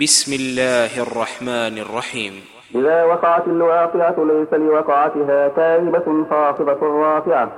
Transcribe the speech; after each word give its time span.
بسم 0.00 0.32
الله 0.32 1.02
الرحمن 1.02 1.78
الرحيم. 1.78 2.32
إذا 2.74 3.04
وقعت 3.04 3.46
الواقعة 3.46 4.14
ليس 4.18 4.54
لوقعتها 4.54 5.48
كاذبة 5.48 6.24
خافضة 6.30 6.80
رافعة. 6.82 7.48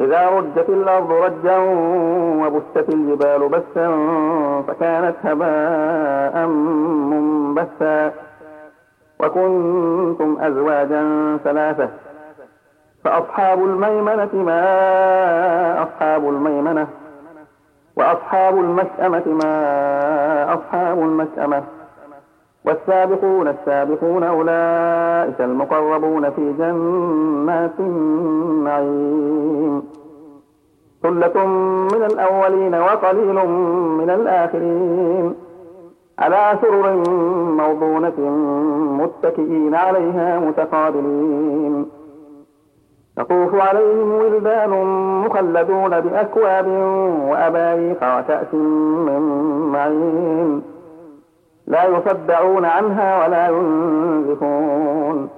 إذا 0.00 0.28
رجت 0.28 0.68
الأرض 0.68 1.12
رجا 1.12 1.56
وبست 2.44 2.88
الجبال 2.88 3.48
بسا 3.48 3.88
فكانت 4.68 5.16
هباء 5.24 6.46
منبثا. 6.46 8.12
وكنتم 9.20 10.38
أزواجا 10.40 11.02
ثلاثة. 11.44 11.88
فأصحاب 13.04 13.64
الميمنة 13.64 14.34
ما 14.34 15.82
أصحاب 15.82 16.28
الميمنة؟ 16.28 16.88
وأصحاب 17.96 18.58
المشأمة 18.58 19.22
ما 19.44 20.54
أصحاب 20.54 20.98
المشأمة 20.98 21.62
والسابقون 22.64 23.48
السابقون 23.48 24.24
أولئك 24.24 25.40
المقربون 25.40 26.30
في 26.30 26.52
جنات 26.58 27.80
النعيم. 27.80 29.82
ثلة 31.02 31.46
من 31.94 32.04
الأولين 32.04 32.74
وقليل 32.74 33.46
من 33.98 34.10
الآخرين. 34.10 35.34
على 36.18 36.58
سرر 36.62 36.96
موضونة 37.56 38.20
متكئين 39.02 39.74
عليها 39.74 40.38
متقابلين. 40.38 41.86
يطوف 43.18 43.54
عليهم 43.54 44.12
ولدان 44.12 44.70
مخلدون 45.26 46.00
بأكواب 46.00 46.66
وأباريق 47.30 48.18
وكأس 48.18 48.54
من 48.54 49.20
معين. 49.72 50.62
لا 51.66 51.84
يصدعون 51.84 52.64
عنها 52.64 53.24
ولا 53.24 53.48
ينزفون. 53.48 55.28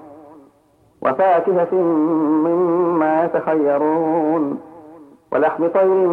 وفاكهة 1.02 1.74
مما 2.44 3.24
يتخيرون. 3.24 4.60
ولحم 5.32 5.66
طير 5.66 6.08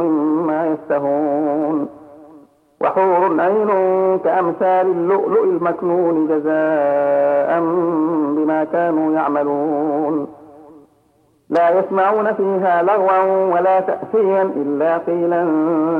مما 0.00 0.66
يستهون 0.66 1.88
وحور 2.80 3.40
عين 3.40 3.68
كأمثال 4.18 4.86
اللؤلؤ 4.86 5.44
المكنون 5.44 6.26
جزاء 6.28 7.60
بما 8.36 8.64
كانوا 8.72 9.12
يعملون. 9.12 10.28
لا 11.50 11.78
يسمعون 11.78 12.32
فيها 12.32 12.82
لغوا 12.82 13.54
ولا 13.54 13.80
تأثيا 13.80 14.42
إلا 14.42 14.98
قيلا 14.98 15.44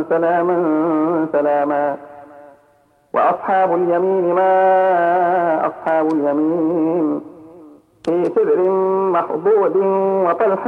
سلاما 0.09 1.27
سلاما. 1.33 1.97
وأصحاب 3.15 3.75
اليمين 3.75 4.35
ما 4.35 5.67
أصحاب 5.67 6.13
اليمين؟ 6.13 7.21
في 8.05 8.25
سدر 8.25 8.71
مخضود 9.13 9.77
وطلح 10.27 10.67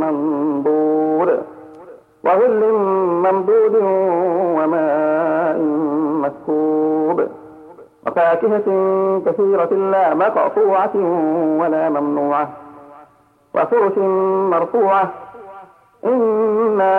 منضور 0.00 1.38
وظل 2.24 2.72
ممدود 3.24 3.74
وماء 4.58 5.58
مسكوب. 6.22 7.26
وفاكهة 8.06 8.68
كثيرة 9.26 9.74
لا 9.74 10.14
مقطوعة 10.14 10.96
ولا 11.60 11.88
ممنوعة. 11.88 12.48
وفرش 13.58 13.98
مرفوعة. 14.50 15.08
إنا 16.04 16.92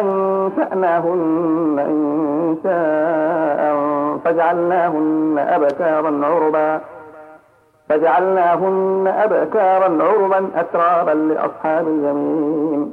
أنشأناهن 0.00 1.78
إن 1.78 2.56
شاء 2.62 3.76
فجعلناهن 4.24 5.38
أبكارا 5.38 6.26
عربا. 6.26 6.80
فجعلناهن 7.88 9.14
أبكارا 9.16 10.04
عربا 10.04 10.50
أترابا 10.56 11.10
لأصحاب 11.10 11.88
اليمين. 11.88 12.92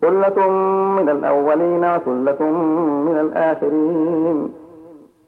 ثلة 0.00 0.48
من 0.98 1.08
الأولين 1.08 1.84
وثلة 1.84 2.42
من 3.06 3.18
الآخرين. 3.20 4.52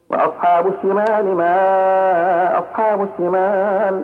وأصحاب 0.09 0.67
الشمال 0.67 1.35
ما 1.35 2.59
أصحاب 2.59 3.01
الشمال 3.01 4.03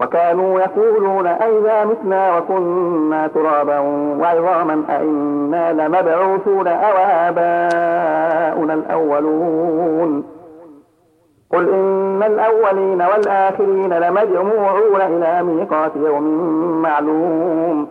وكانوا 0.00 0.60
يقولون 0.60 1.26
أئذا 1.26 1.84
متنا 1.84 2.38
وكنا 2.38 3.26
ترابا 3.26 3.78
وعظاما 4.20 4.82
أئنا 4.90 5.72
لمبعوثون 5.72 6.68
أو 6.68 6.96
آباؤنا 7.28 8.74
الأولون. 8.74 10.24
قل 11.52 11.68
إن 11.68 12.22
الأولين 12.22 13.02
والآخرين 13.02 13.92
لمجموعون 13.92 15.00
إلى 15.00 15.42
ميقات 15.42 15.92
يوم 15.96 16.24
معلوم. 16.82 17.88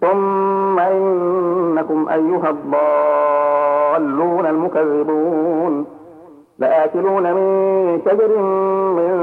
ثم 0.00 0.78
إنكم 0.78 2.08
أيها 2.08 2.50
الضالون 2.50 4.46
المكذبون. 4.46 5.86
لآكلون 6.58 7.32
من 7.32 8.00
شجر 8.04 8.38
من 8.98 9.13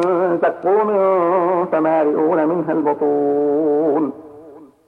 زقوم 0.52 0.90
فمالئون 1.66 2.46
منها 2.46 2.72
البطون. 2.72 4.14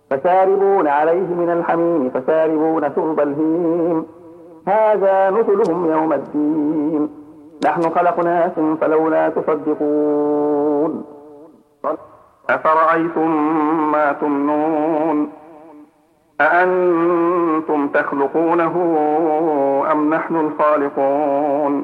فشاربون 0.10 0.88
عليه 0.88 1.34
من 1.34 1.50
الحميم 1.50 2.10
فشاربون 2.10 2.96
شرب 2.96 3.20
الهيم. 3.20 4.06
هذا 4.68 5.30
نزلهم 5.30 5.92
يوم 5.92 6.14
الدين. 6.14 7.10
نحن 7.66 7.82
خلقناكم 7.82 8.76
فلولا 8.76 9.30
تصدقون. 9.30 11.06
أفرأيتم 12.50 13.32
ما 13.92 14.12
تمنون؟ 14.12 15.30
أأنتم 16.42 17.88
تخلقونه 17.88 18.74
أم 19.92 20.14
نحن 20.14 20.36
الخالقون؟ 20.36 21.84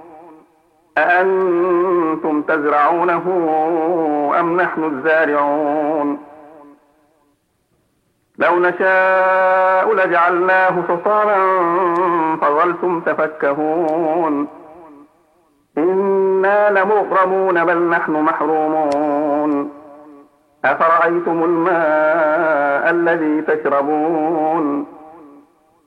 أأنتم 0.97 2.41
تزرعونه 2.41 3.23
أم 4.39 4.61
نحن 4.61 4.83
الزارعون؟ 4.83 6.19
لو 8.37 8.59
نشاء 8.59 9.93
لجعلناه 9.93 10.81
حصاما 10.81 11.37
فظلتم 12.41 13.01
تفكهون. 13.01 14.47
إنا 15.77 16.69
لمغرمون 16.69 17.65
بل 17.65 17.89
نحن 17.89 18.11
محرومون. 18.11 19.71
أفرأيتم 20.65 21.43
الماء 21.43 22.89
الذي 22.89 23.41
تشربون؟ 23.41 24.85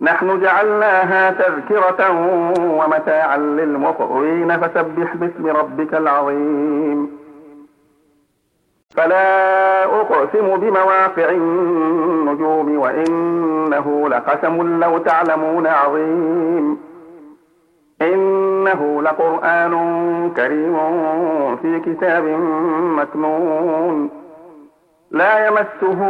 نحن 0.00 0.40
جعلناها 0.40 1.30
تذكرة 1.30 2.10
ومتاعا 2.60 3.36
للمقوين 3.36 4.60
فسبح 4.60 5.16
باسم 5.16 5.46
ربك 5.46 5.94
العظيم. 5.94 7.18
فلا 8.96 9.84
أقسم 9.84 10.56
بمواقع 10.56 11.30
النجوم 11.30 12.78
وإنه 12.78 14.08
لقسم 14.08 14.80
لو 14.80 14.98
تعلمون 14.98 15.66
عظيم. 15.66 16.78
إنه 18.02 19.02
لقرآن 19.02 19.74
كريم 20.36 20.76
في 21.56 21.80
كتاب 21.80 22.24
مكنون. 22.98 24.17
لا 25.10 25.46
يمسه 25.46 26.02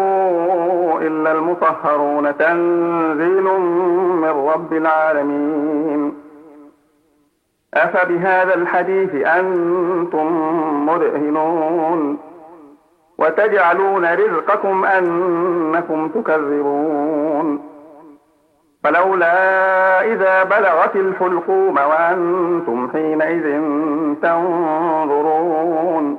إلا 1.03 1.33
المطهرون 1.33 2.37
تنزيل 2.37 3.45
من 4.23 4.50
رب 4.55 4.73
العالمين. 4.73 6.15
أفبهذا 7.75 8.55
الحديث 8.55 9.15
أنتم 9.15 10.27
مدهنون. 10.87 12.19
وتجعلون 13.19 14.15
رزقكم 14.15 14.85
أنكم 14.85 16.09
تكذبون. 16.09 17.61
فلولا 18.85 19.35
إذا 20.12 20.45
بلغت 20.45 20.97
الحلقوم 20.97 21.77
وأنتم 21.77 22.91
حينئذ 22.93 23.62
تنظرون. 24.23 26.18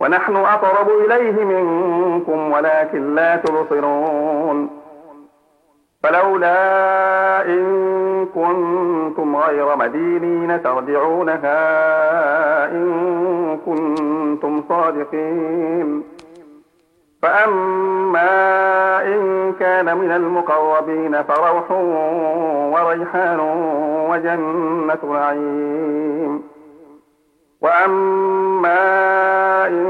ونحن 0.00 0.36
أقرب 0.36 0.88
إليه 1.04 1.44
منكم 1.44 2.52
ولكن 2.52 3.14
لا 3.14 3.36
تبصرون. 3.36 4.70
فلولا 6.02 7.46
إن 7.46 8.26
كنتم 8.34 9.36
غير 9.36 9.76
مدينين 9.76 10.62
ترجعونها 10.62 11.60
إن 12.70 13.58
كنتم 13.66 14.62
صادقين. 14.68 16.02
فأما 17.22 18.32
إن 19.02 19.52
كان 19.60 19.98
من 19.98 20.10
المقربين 20.10 21.22
فروح 21.22 21.70
وريحان 22.72 23.40
وجنة 24.10 24.98
نعيم. 25.12 26.42
وأما 27.62 28.80
إن 29.66 29.89